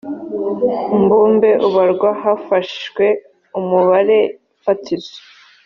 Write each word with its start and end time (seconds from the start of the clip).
mbumbe 1.01 1.49
ubarwa 1.67 2.09
hafashwe 2.23 3.05
umubare 3.59 4.19
fatizo 4.63 5.17